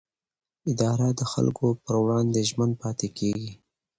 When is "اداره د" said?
0.71-1.21